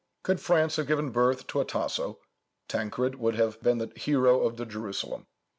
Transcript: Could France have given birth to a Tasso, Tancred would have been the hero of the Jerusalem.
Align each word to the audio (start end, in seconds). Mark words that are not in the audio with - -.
Could 0.23 0.39
France 0.41 0.77
have 0.77 0.87
given 0.87 1.11
birth 1.11 1.45
to 1.45 1.59
a 1.61 1.63
Tasso, 1.63 2.17
Tancred 2.67 3.13
would 3.19 3.35
have 3.35 3.61
been 3.61 3.77
the 3.77 3.91
hero 3.95 4.39
of 4.41 4.57
the 4.57 4.65
Jerusalem. 4.65 5.27